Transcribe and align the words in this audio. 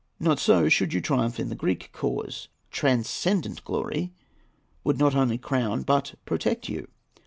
Not 0.19 0.39
so, 0.39 0.67
should 0.67 0.93
you 0.93 0.99
triumph 0.99 1.39
in 1.39 1.49
the 1.49 1.55
Greek 1.55 1.91
cause. 1.93 2.47
Transcendent 2.71 3.63
glory 3.63 4.11
would 4.83 4.97
not 4.97 5.13
only 5.13 5.37
crown 5.37 5.83
but 5.83 6.15
protect 6.25 6.67
you. 6.67 6.87